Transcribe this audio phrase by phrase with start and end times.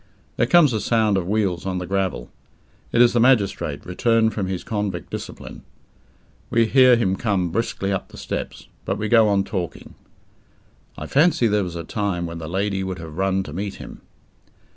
[0.37, 2.31] There comes a sound of wheels on the gravel.
[2.91, 5.61] It is the magistrate returned from his convict discipline.
[6.49, 9.93] We hear him come briskly up the steps, but we go on talking.
[10.97, 14.01] (I fancy there was a time when the lady would have run to meet him.)